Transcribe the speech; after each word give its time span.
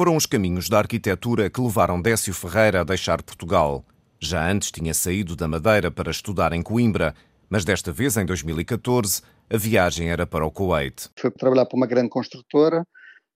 foram 0.00 0.16
os 0.16 0.24
caminhos 0.24 0.66
da 0.66 0.78
arquitetura 0.78 1.50
que 1.50 1.60
levaram 1.60 2.00
Décio 2.00 2.32
Ferreira 2.32 2.80
a 2.80 2.84
deixar 2.84 3.22
Portugal. 3.22 3.84
Já 4.18 4.50
antes 4.50 4.70
tinha 4.70 4.94
saído 4.94 5.36
da 5.36 5.46
Madeira 5.46 5.90
para 5.90 6.10
estudar 6.10 6.54
em 6.54 6.62
Coimbra, 6.62 7.14
mas 7.50 7.66
desta 7.66 7.92
vez, 7.92 8.16
em 8.16 8.24
2014, 8.24 9.20
a 9.52 9.58
viagem 9.58 10.08
era 10.08 10.26
para 10.26 10.46
o 10.46 10.50
Kuwait. 10.50 11.10
Foi 11.18 11.30
trabalhar 11.30 11.66
para 11.66 11.76
uma 11.76 11.86
grande 11.86 12.08
construtora, 12.08 12.82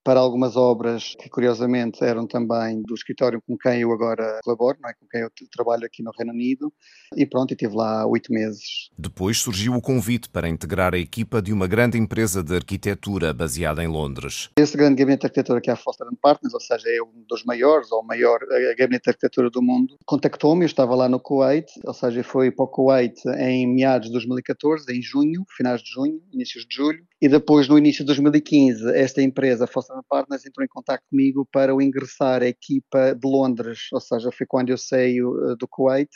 para 0.05 0.21
algumas 0.21 0.55
obras 0.55 1.15
que 1.19 1.31
curiosamente 1.31 2.05
eram 2.05 2.27
também 2.27 2.83
do 2.83 2.95
escritório 2.95 3.43
com 3.47 3.57
quem 3.57 3.81
eu 3.81 3.91
agora 3.91 4.39
colaboro, 4.45 4.77
não 4.81 4.91
é? 4.91 4.93
com 4.93 5.07
quem 5.09 5.23
eu 5.23 5.31
trabalho 5.51 5.87
aqui 5.87 6.03
no 6.03 6.13
Reino 6.17 6.33
Unido, 6.33 6.73
e 7.17 7.25
pronto, 7.25 7.53
e 7.53 7.55
estive 7.55 7.75
lá 7.75 8.07
oito 8.07 8.33
meses. 8.33 8.91
Depois 8.99 9.39
surgiu 9.39 9.75
o 9.75 9.81
convite 9.81 10.29
para 10.29 10.49
integrar 10.49 10.95
a 10.95 10.99
equipa 10.99 11.41
de 11.41 11.53
uma 11.53 11.67
grande 11.67 11.97
empresa 11.97 12.43
de 12.43 12.55
arquitetura 12.55 13.33
baseada 13.33 13.83
em 13.83 13.89
Londres. 13.89 14.51
Esse 14.59 14.77
grande 14.77 14.97
gabinete 14.97 15.21
de 15.21 15.27
arquitetura 15.27 15.61
que 15.61 15.71
é 15.71 15.73
a 15.73 15.77
Foster 15.77 16.07
Partners, 16.21 16.53
ou 16.53 16.61
seja, 16.61 16.89
é 16.89 17.03
um 17.03 17.25
dos 17.27 17.43
maiores, 17.45 17.91
ou 17.91 18.01
o 18.01 18.07
maior 18.07 18.39
gabinete 18.77 19.05
de 19.05 19.11
arquitetura 19.11 19.49
do 19.49 19.63
mundo, 19.63 19.97
contactou-me, 20.05 20.65
eu 20.65 20.67
estava 20.67 20.95
lá 20.95 21.09
no 21.09 21.19
Kuwait, 21.19 21.67
ou 21.83 21.95
seja, 21.95 22.23
foi 22.23 22.51
para 22.51 22.65
o 22.65 22.69
Kuwait 22.69 23.19
em 23.39 23.67
meados 23.67 24.09
de 24.09 24.13
2014, 24.13 24.85
em 24.93 25.01
junho, 25.01 25.45
finais 25.57 25.83
de 25.83 25.91
junho, 25.91 26.21
inícios 26.33 26.67
de 26.67 26.77
julho, 26.77 27.05
e 27.25 27.29
depois 27.29 27.67
no 27.67 27.79
início 27.79 28.05
de 28.05 28.09
2015 28.09 28.95
esta 28.95 29.23
empresa, 29.23 29.67
Foster 29.67 29.97
Partners 30.11 30.45
entrou 30.45 30.63
em 30.63 30.69
contato 30.69 31.03
comigo 31.09 31.49
para 31.51 31.75
o 31.75 31.81
ingressar 31.81 32.43
a 32.43 32.47
equipa 32.47 33.15
de 33.15 33.27
Londres, 33.27 33.89
ou 33.95 34.01
seja, 34.01 34.31
foi 34.31 34.47
quando 34.47 34.69
eu 34.69 34.77
saio 34.77 35.33
eh, 35.53 35.57
do 35.59 35.67
Kuwait 35.67 36.11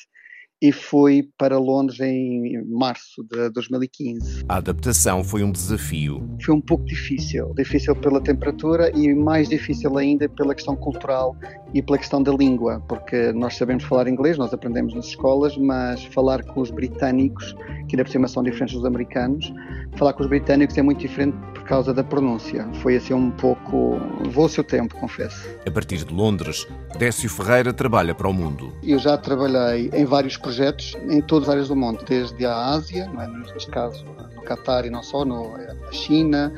e 0.61 0.73
fui 0.73 1.29
para 1.39 1.59
Londres 1.59 2.01
em 2.01 2.65
março 2.67 3.23
de 3.25 3.49
2015. 3.51 4.45
A 4.49 4.57
adaptação 4.57 5.23
foi 5.23 5.45
um 5.45 5.53
desafio. 5.53 6.29
Foi 6.45 6.55
um 6.55 6.61
pouco 6.61 6.85
difícil, 6.85 7.53
difícil 7.55 7.95
pela 7.95 8.21
temperatura 8.21 8.91
e 8.97 9.15
mais 9.15 9.49
difícil 9.49 9.97
ainda 9.97 10.29
pela 10.29 10.55
questão 10.55 10.75
cultural 10.75 11.37
e 11.73 11.81
pela 11.81 11.99
questão 11.99 12.23
da 12.23 12.33
língua, 12.33 12.83
porque 12.89 13.33
nós 13.33 13.57
sabemos 13.57 13.85
falar 13.85 14.09
inglês, 14.09 14.37
nós 14.37 14.53
aprendemos 14.53 14.95
nas 14.95 15.07
escolas, 15.07 15.57
mas 15.57 16.05
falar 16.07 16.43
com 16.45 16.61
os 16.61 16.71
britânicos, 16.71 17.53
que 17.89 17.95
ainda 17.95 18.05
por 18.05 18.11
cima 18.11 18.27
são 18.27 18.43
diferentes 18.43 18.75
dos 18.75 18.85
americanos, 18.85 19.53
falar 19.97 20.13
com 20.13 20.23
os 20.23 20.29
britânicos 20.29 20.77
é 20.77 20.83
muito 20.83 21.01
diferente 21.01 21.37
causa 21.69 21.93
da 21.93 22.03
pronúncia. 22.03 22.67
Foi 22.83 22.97
assim 22.97 23.13
um 23.13 23.31
pouco. 23.31 24.01
Vou 24.31 24.47
o 24.47 24.49
seu 24.49 24.65
tempo, 24.65 24.95
confesso. 24.97 25.47
A 25.67 25.71
partir 25.71 26.03
de 26.05 26.13
Londres, 26.13 26.67
Décio 26.99 27.29
Ferreira 27.29 27.73
trabalha 27.73 28.15
para 28.15 28.27
o 28.27 28.33
mundo. 28.33 28.73
Eu 28.83 28.99
já 28.99 29.17
trabalhei 29.19 29.91
em 29.93 30.05
vários 30.05 30.37
projetos 30.37 30.97
em 31.09 31.21
todas 31.21 31.49
as 31.49 31.53
áreas 31.53 31.69
do 31.69 31.77
mundo, 31.77 32.03
desde 32.07 32.47
a 32.47 32.57
Ásia, 32.71 33.07
não 33.13 33.21
é? 33.21 33.29
neste 33.29 33.71
caso 33.71 34.05
no 34.35 34.43
Catar 34.43 34.87
e 34.87 34.91
não 34.91 35.03
só, 35.03 35.25
no, 35.27 35.59
na 35.59 35.93
China, 35.93 36.53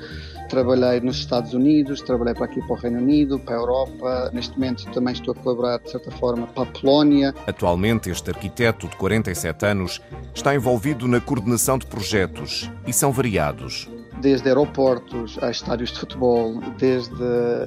trabalhei 0.49 1.01
nos 1.01 1.17
Estados 1.17 1.55
Unidos, 1.55 2.01
trabalhei 2.01 2.35
para 2.35 2.45
aqui 2.45 2.61
para 2.61 2.73
o 2.73 2.77
Reino 2.77 2.99
Unido, 2.99 3.39
para 3.39 3.57
a 3.57 3.59
Europa. 3.59 4.31
Neste 4.33 4.55
momento 4.55 4.85
também 4.93 5.13
estou 5.13 5.33
a 5.33 5.35
colaborar, 5.35 5.79
de 5.79 5.91
certa 5.91 6.11
forma, 6.13 6.47
para 6.47 6.63
a 6.63 6.67
Polónia. 6.67 7.35
Atualmente, 7.49 8.11
este 8.11 8.31
arquiteto 8.31 8.87
de 8.87 8.95
47 8.97 9.67
anos 9.67 10.01
está 10.33 10.55
envolvido 10.55 11.09
na 11.09 11.21
coordenação 11.21 11.79
de 11.79 11.87
projetos 11.87 12.71
e 12.87 12.93
são 12.93 13.11
variados 13.11 13.89
desde 14.21 14.49
aeroportos 14.49 15.39
a 15.43 15.51
estádios 15.51 15.91
de 15.91 16.01
futebol, 16.01 16.61
desde 16.79 17.15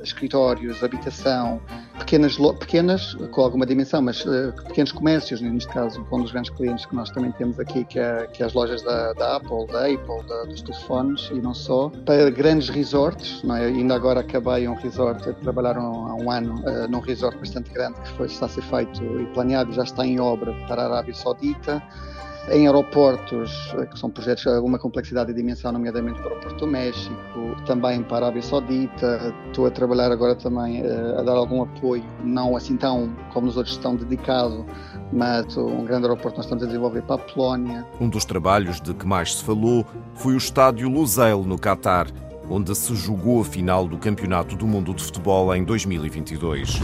escritórios, 0.04 0.84
habitação, 0.84 1.62
pequenas, 1.98 2.38
pequenas 2.60 3.16
com 3.32 3.42
alguma 3.42 3.66
dimensão, 3.66 4.02
mas 4.02 4.24
uh, 4.26 4.54
pequenos 4.68 4.92
comércios, 4.92 5.42
neste 5.42 5.72
caso, 5.72 6.06
um 6.12 6.22
dos 6.22 6.32
grandes 6.32 6.52
clientes 6.52 6.86
que 6.86 6.96
nós 6.96 7.10
também 7.10 7.32
temos 7.32 7.60
aqui, 7.60 7.84
que 7.84 8.00
é, 8.00 8.28
que 8.28 8.44
é 8.44 8.46
as 8.46 8.54
lojas 8.54 8.82
da, 8.82 9.14
da, 9.14 9.38
Apple, 9.38 9.68
da 9.68 9.86
Apple, 9.86 10.28
da, 10.28 10.44
dos 10.46 10.62
telefones 10.62 11.30
e 11.32 11.36
não 11.36 11.54
só, 11.54 11.92
para 12.06 12.30
grandes 12.30 12.70
resorts, 12.70 13.42
não 13.44 13.56
é? 13.56 13.66
ainda 13.66 13.96
agora 13.96 14.20
acabei 14.20 14.68
um 14.68 14.76
resort, 14.76 15.34
trabalharam 15.42 16.08
há 16.08 16.16
um 16.16 16.30
ano 16.30 16.56
uh, 16.62 16.88
num 16.88 17.00
resort 17.00 17.38
bastante 17.38 17.72
grande 17.72 18.00
que 18.02 18.10
foi, 18.10 18.28
está 18.28 18.46
a 18.46 18.50
ser 18.50 18.64
feito 18.64 19.04
e 19.20 19.26
planeado, 19.34 19.72
já 19.74 19.84
está 19.84 20.06
em 20.06 20.20
obra 20.20 20.54
para 20.68 20.84
a 20.84 20.86
Arábia 20.86 21.14
Saudita, 21.14 21.82
em 22.50 22.68
aeroportos, 22.68 23.74
eh, 23.78 23.86
que 23.86 23.98
são 23.98 24.10
projetos 24.10 24.44
de 24.44 24.50
alguma 24.50 24.78
complexidade 24.78 25.32
e 25.32 25.34
dimensão, 25.34 25.72
nomeadamente 25.72 26.22
para 26.22 26.34
o 26.34 26.40
Porto 26.40 26.68
México, 26.68 27.56
também 27.66 28.04
para 28.04 28.18
a 28.18 28.28
Arábia 28.28 28.42
Saudita. 28.42 29.34
Estou 29.48 29.66
a 29.66 29.72
trabalhar 29.72 30.12
agora 30.12 30.36
também 30.36 30.82
uh, 30.82 31.20
a 31.20 31.24
dar 31.24 31.34
algum 31.34 31.64
apoio, 31.64 32.04
não 32.24 32.56
assim 32.56 32.76
tão 32.76 33.16
como 33.32 33.48
os 33.48 33.56
outros 33.56 33.76
estão 33.76 33.96
dedicado, 33.96 34.66
mas 35.12 35.56
um 35.56 35.86
grande 35.86 36.06
aeroporto 36.06 36.38
nós 36.38 36.46
estamos 36.46 36.64
a 36.64 36.68
desenvolver 36.68 37.02
para 37.04 37.16
a 37.16 37.20
Polónia. 37.20 37.86
Um 38.00 38.10
dos 38.10 38.26
trabalhos 38.26 38.82
de 38.82 38.94
que 38.94 39.06
mais 39.06 39.36
se 39.36 39.44
falou 39.44 39.86
foi 40.14 40.34
o 40.34 40.38
estádio 40.38 40.90
Lusail, 40.90 41.44
no 41.44 41.58
Catar, 41.58 42.08
onde 42.50 42.76
se 42.76 42.94
jogou 42.96 43.42
a 43.42 43.46
final 43.46 43.88
do 43.88 43.98
Campeonato 43.98 44.56
do 44.56 44.68
Mundo 44.68 44.94
de 44.94 45.04
Futebol 45.04 45.56
em 45.56 45.64
2022. 45.64 46.82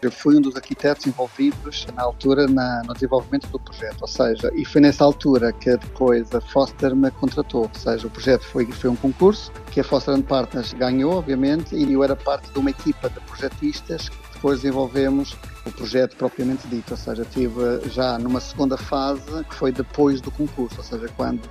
Eu 0.00 0.12
fui 0.12 0.36
um 0.36 0.40
dos 0.40 0.54
arquitetos 0.54 1.06
envolvidos 1.06 1.86
na 1.94 2.02
altura 2.02 2.46
na, 2.46 2.82
no 2.86 2.94
desenvolvimento 2.94 3.48
do 3.48 3.58
projeto, 3.58 4.02
ou 4.02 4.08
seja, 4.08 4.50
e 4.54 4.64
foi 4.64 4.80
nessa 4.80 5.04
altura 5.04 5.52
que 5.52 5.76
depois 5.76 6.32
a 6.34 6.40
Foster 6.40 6.94
me 6.94 7.10
contratou, 7.10 7.62
ou 7.62 7.70
seja, 7.74 8.06
o 8.06 8.10
projeto 8.10 8.44
foi, 8.44 8.66
foi 8.66 8.90
um 8.90 8.96
concurso 8.96 9.52
que 9.72 9.80
a 9.80 9.84
Foster 9.84 10.20
Partners 10.22 10.72
ganhou, 10.72 11.14
obviamente, 11.14 11.74
e 11.74 11.92
eu 11.92 12.04
era 12.04 12.14
parte 12.14 12.50
de 12.52 12.58
uma 12.58 12.70
equipa 12.70 13.10
de 13.10 13.20
projetistas 13.20 14.08
que 14.08 14.37
depois 14.38 14.60
desenvolvemos 14.60 15.36
o 15.66 15.72
projeto 15.72 16.16
propriamente 16.16 16.66
dito, 16.68 16.92
ou 16.92 16.96
seja, 16.96 17.24
tive 17.24 17.80
já 17.90 18.16
numa 18.18 18.40
segunda 18.40 18.76
fase 18.76 19.44
que 19.44 19.54
foi 19.54 19.72
depois 19.72 20.20
do 20.20 20.30
concurso, 20.30 20.76
ou 20.78 20.84
seja, 20.84 21.08
quando 21.16 21.42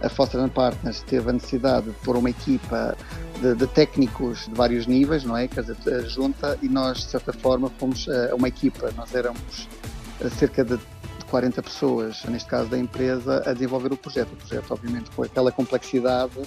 a 0.00 0.08
Foster 0.08 0.48
Partners 0.48 1.02
teve 1.02 1.28
a 1.28 1.32
necessidade 1.32 1.86
de 1.86 1.92
pôr 2.04 2.16
uma 2.16 2.30
equipa 2.30 2.96
de, 3.40 3.54
de, 3.56 3.66
técnicos 3.66 4.46
de 4.46 4.54
vários 4.54 4.86
níveis, 4.86 5.24
não 5.24 5.36
é? 5.36 5.48
Quer 5.48 5.64
dizer, 5.64 6.06
junta 6.08 6.56
e 6.62 6.68
nós, 6.68 6.98
de 6.98 7.06
certa 7.06 7.32
forma, 7.32 7.68
fomos 7.78 8.06
uh, 8.06 8.36
uma 8.36 8.46
equipa, 8.46 8.92
nós 8.96 9.12
éramos 9.12 9.68
uh, 10.20 10.30
cerca 10.30 10.64
de 10.64 10.78
40 11.28 11.62
pessoas, 11.64 12.22
neste 12.26 12.48
caso 12.48 12.68
da 12.68 12.78
empresa, 12.78 13.42
a 13.44 13.52
desenvolver 13.52 13.92
o 13.92 13.96
projeto. 13.96 14.32
O 14.32 14.36
projeto, 14.36 14.70
obviamente, 14.70 15.10
com 15.10 15.24
aquela 15.24 15.50
complexidade, 15.50 16.40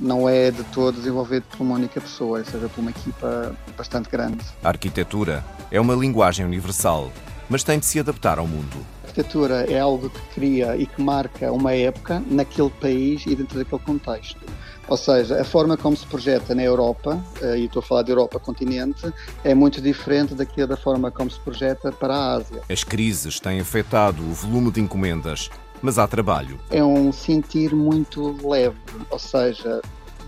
não 0.00 0.28
é 0.28 0.50
de 0.50 0.64
todo 0.64 0.96
desenvolvido 0.96 1.44
por 1.50 1.62
uma 1.62 1.74
única 1.74 2.00
pessoa, 2.00 2.38
ou 2.38 2.44
seja, 2.44 2.68
por 2.68 2.80
uma 2.80 2.90
equipa 2.90 3.54
bastante 3.76 4.08
grande. 4.08 4.44
A 4.64 4.68
arquitetura 4.68 5.44
é 5.70 5.80
uma 5.80 5.94
linguagem 5.94 6.44
universal, 6.44 7.12
mas 7.48 7.62
tem 7.62 7.78
de 7.78 7.86
se 7.86 8.00
adaptar 8.00 8.38
ao 8.38 8.46
mundo. 8.46 8.84
A 9.04 9.08
arquitetura 9.08 9.66
é 9.70 9.78
algo 9.78 10.08
que 10.08 10.20
cria 10.34 10.76
e 10.76 10.86
que 10.86 11.02
marca 11.02 11.52
uma 11.52 11.72
época 11.72 12.22
naquele 12.28 12.70
país 12.70 13.26
e 13.26 13.34
dentro 13.34 13.58
daquele 13.58 13.82
contexto. 13.82 14.40
Ou 14.88 14.96
seja, 14.96 15.40
a 15.40 15.44
forma 15.44 15.76
como 15.76 15.96
se 15.96 16.04
projeta 16.06 16.52
na 16.52 16.64
Europa, 16.64 17.22
eh, 17.40 17.58
e 17.58 17.64
estou 17.66 17.78
a 17.78 17.82
falar 17.82 18.02
de 18.02 18.10
Europa 18.10 18.40
continente, 18.40 19.12
é 19.44 19.54
muito 19.54 19.80
diferente 19.80 20.34
daquilo 20.34 20.66
da 20.66 20.76
forma 20.76 21.12
como 21.12 21.30
se 21.30 21.38
projeta 21.38 21.92
para 21.92 22.12
a 22.12 22.34
Ásia. 22.34 22.60
As 22.68 22.82
crises 22.82 23.38
têm 23.38 23.60
afetado 23.60 24.20
o 24.20 24.32
volume 24.32 24.72
de 24.72 24.80
encomendas, 24.80 25.48
mas 25.82 25.98
há 25.98 26.06
trabalho. 26.06 26.58
É 26.70 26.82
um 26.82 27.12
sentir 27.12 27.74
muito 27.74 28.36
leve, 28.46 28.76
ou 29.10 29.18
seja, 29.18 29.80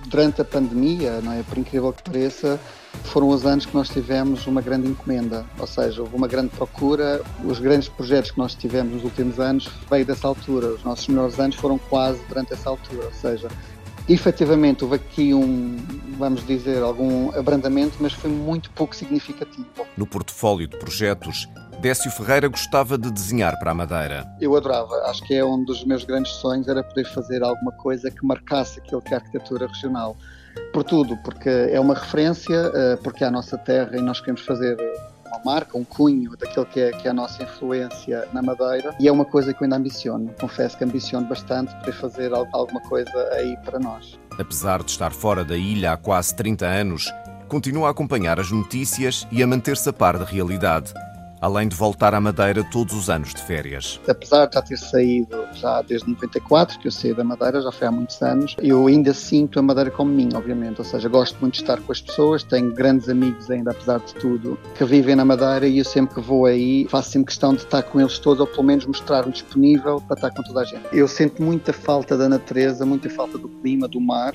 durante 0.07 0.41
a 0.41 0.45
pandemia, 0.45 1.21
não 1.21 1.33
é? 1.33 1.43
por 1.43 1.59
incrível 1.59 1.93
que 1.93 2.03
pareça, 2.03 2.61
foram 3.05 3.29
os 3.29 3.45
anos 3.45 3.67
que 3.67 3.75
nós 3.75 3.89
tivemos 3.89 4.47
uma 4.47 4.61
grande 4.61 4.89
encomenda, 4.89 5.45
ou 5.59 5.67
seja, 5.67 6.03
houve 6.03 6.15
uma 6.15 6.29
grande 6.29 6.51
procura. 6.51 7.23
Os 7.45 7.59
grandes 7.59 7.89
projetos 7.89 8.31
que 8.31 8.39
nós 8.39 8.55
tivemos 8.55 8.95
nos 8.95 9.05
últimos 9.05 9.41
anos 9.41 9.69
veio 9.91 10.05
dessa 10.05 10.29
altura. 10.29 10.69
Os 10.69 10.85
nossos 10.85 11.09
melhores 11.09 11.39
anos 11.39 11.57
foram 11.57 11.79
quase 11.79 12.21
durante 12.29 12.53
essa 12.53 12.69
altura, 12.69 13.07
ou 13.07 13.12
seja, 13.12 13.49
efetivamente 14.09 14.85
houve 14.85 14.97
aqui 14.97 15.33
um, 15.35 15.77
vamos 16.19 16.47
dizer, 16.47 16.83
algum 16.83 17.31
abrandamento, 17.37 17.97
mas 18.01 18.12
foi 18.12 18.31
muito 18.31 18.71
pouco 18.71 18.95
significativo. 18.95 19.67
No 19.97 20.07
portfólio 20.07 20.69
de 20.69 20.77
projetos, 20.77 21.49
Décio 21.82 22.12
Ferreira 22.12 22.47
gostava 22.47 22.97
de 22.97 23.10
desenhar 23.10 23.59
para 23.59 23.72
a 23.72 23.75
Madeira. 23.75 24.25
Eu 24.41 24.56
adorava, 24.56 24.94
acho 25.06 25.20
que 25.25 25.34
é 25.34 25.44
um 25.44 25.65
dos 25.65 25.84
meus 25.84 26.04
grandes 26.04 26.31
sonhos, 26.34 26.69
era 26.69 26.81
poder 26.81 27.04
fazer 27.06 27.43
alguma 27.43 27.72
coisa 27.72 28.09
que 28.09 28.25
marcasse 28.25 28.78
aquilo 28.78 29.03
que 29.03 29.12
é 29.12 29.16
a 29.16 29.19
arquitetura 29.19 29.66
regional. 29.66 30.16
Por 30.72 30.84
tudo, 30.84 31.16
porque 31.25 31.48
é 31.48 31.81
uma 31.81 31.94
referência, 31.94 32.70
eh, 32.72 32.97
porque 33.03 33.25
é 33.25 33.26
a 33.26 33.32
nossa 33.32 33.59
terra 33.59 33.96
e 33.96 34.00
nós 34.00 34.20
queremos 34.20 34.43
fazer 34.43 34.76
uma 35.26 35.40
marca, 35.44 35.76
um 35.76 35.82
cunho 35.82 36.37
daquilo 36.37 36.64
que 36.67 36.79
é, 36.79 36.93
que 36.93 37.08
é 37.08 37.11
a 37.11 37.14
nossa 37.14 37.43
influência 37.43 38.28
na 38.32 38.43
Madeira 38.43 38.94
e 39.00 39.08
é 39.08 39.11
uma 39.11 39.25
coisa 39.25 39.52
que 39.52 39.61
eu 39.61 39.64
ainda 39.64 39.75
ambiciono. 39.75 40.32
Confesso 40.40 40.78
que 40.78 40.85
ambiciono 40.85 41.26
bastante 41.26 41.75
poder 41.81 41.94
fazer 41.94 42.32
alguma 42.32 42.81
coisa 42.82 43.11
aí 43.32 43.56
para 43.64 43.81
nós. 43.81 44.20
Apesar 44.38 44.85
de 44.85 44.90
estar 44.93 45.11
fora 45.11 45.44
da 45.44 45.56
ilha 45.56 45.90
há 45.90 45.96
quase 45.96 46.32
30 46.37 46.64
anos, 46.64 47.12
continua 47.49 47.88
a 47.88 47.90
acompanhar 47.90 48.38
as 48.38 48.52
notícias 48.52 49.26
e 49.32 49.43
a 49.43 49.46
manter-se 49.49 49.88
a 49.88 49.93
par 49.93 50.17
da 50.17 50.25
realidade 50.25 50.94
além 51.43 51.67
de 51.67 51.75
voltar 51.75 52.15
à 52.15 52.21
Madeira 52.21 52.62
todos 52.62 52.94
os 52.94 53.11
anos 53.11 53.35
de 53.35 53.43
férias. 53.43 54.00
Apesar 54.09 54.47
de 54.47 54.55
já 54.55 54.62
ter 54.62 54.79
saído 54.79 55.44
já 55.55 55.83
desde 55.83 56.09
94, 56.09 56.79
que 56.79 56.87
eu 56.87 56.93
saí 56.93 57.12
da 57.12 57.25
Madeira, 57.25 57.61
já 57.61 57.73
foi 57.73 57.89
há 57.89 57.91
muitos 57.91 58.23
anos, 58.23 58.55
eu 58.62 58.87
ainda 58.87 59.12
sinto 59.12 59.59
a 59.59 59.62
Madeira 59.62 59.91
como 59.91 60.12
minha, 60.12 60.39
obviamente. 60.39 60.79
Ou 60.79 60.85
seja, 60.85 61.09
gosto 61.09 61.37
muito 61.41 61.55
de 61.55 61.62
estar 61.62 61.81
com 61.81 61.91
as 61.91 62.00
pessoas, 62.00 62.44
tenho 62.44 62.73
grandes 62.73 63.09
amigos 63.09 63.50
ainda, 63.50 63.73
apesar 63.73 63.99
de 63.99 64.15
tudo, 64.15 64.56
que 64.77 64.85
vivem 64.85 65.17
na 65.17 65.25
Madeira 65.25 65.67
e 65.67 65.79
eu 65.79 65.85
sempre 65.85 66.15
que 66.15 66.21
vou 66.21 66.47
aí 66.47 66.87
faço 66.89 67.11
sempre 67.11 67.27
questão 67.27 67.53
de 67.53 67.62
estar 67.62 67.83
com 67.83 68.00
eles 68.00 68.21
todos, 68.21 68.38
ou 68.38 68.47
pelo 68.47 68.62
menos 68.62 68.87
mostrar-me 68.87 69.33
disponível 69.33 70.00
para 70.00 70.15
estar 70.15 70.31
com 70.31 70.43
toda 70.45 70.61
a 70.61 70.65
gente. 70.65 70.85
Eu 70.93 71.09
sinto 71.09 71.43
muita 71.43 71.73
falta 71.73 72.17
da 72.17 72.29
natureza, 72.29 72.87
muita 72.87 73.11
falta 73.11 73.37
do 73.37 73.49
clima, 73.49 73.88
do 73.88 74.00
mar 74.00 74.33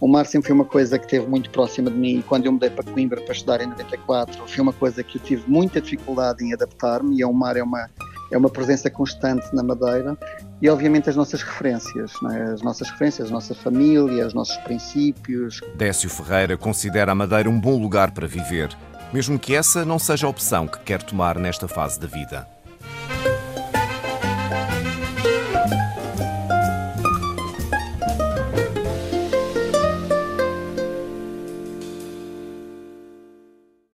o 0.00 0.06
mar 0.06 0.26
sempre 0.26 0.48
foi 0.48 0.54
uma 0.54 0.64
coisa 0.64 0.98
que 0.98 1.04
esteve 1.04 1.26
muito 1.26 1.50
próxima 1.50 1.90
de 1.90 1.96
mim. 1.96 2.18
E 2.18 2.22
quando 2.22 2.46
eu 2.46 2.52
mudei 2.52 2.70
para 2.70 2.84
Coimbra 2.84 3.20
para 3.20 3.32
estudar 3.32 3.60
em 3.60 3.66
94, 3.66 4.46
foi 4.46 4.62
uma 4.62 4.72
coisa 4.72 5.02
que 5.02 5.18
eu 5.18 5.22
tive 5.22 5.42
muita 5.48 5.80
dificuldade 5.80 6.44
em 6.44 6.52
adaptar-me. 6.52 7.18
E 7.18 7.24
o 7.24 7.32
mar 7.32 7.56
é 7.56 7.62
uma, 7.62 7.88
é 8.30 8.38
uma 8.38 8.48
presença 8.48 8.88
constante 8.90 9.46
na 9.52 9.62
Madeira. 9.62 10.16
E, 10.60 10.68
obviamente, 10.68 11.08
as 11.08 11.16
nossas 11.16 11.42
referências, 11.42 12.12
é? 12.32 12.42
as 12.52 12.62
nossas 12.62 12.90
referências, 12.90 13.28
a 13.28 13.32
nossa 13.32 13.54
família, 13.54 14.26
os 14.26 14.34
nossos 14.34 14.56
princípios. 14.58 15.60
Décio 15.76 16.10
Ferreira 16.10 16.56
considera 16.56 17.12
a 17.12 17.14
Madeira 17.14 17.48
um 17.48 17.60
bom 17.60 17.80
lugar 17.80 18.10
para 18.12 18.26
viver, 18.26 18.76
mesmo 19.12 19.38
que 19.38 19.54
essa 19.54 19.84
não 19.84 19.98
seja 19.98 20.26
a 20.26 20.30
opção 20.30 20.66
que 20.66 20.78
quer 20.80 21.02
tomar 21.02 21.38
nesta 21.38 21.66
fase 21.66 21.98
da 21.98 22.06
vida. 22.06 22.57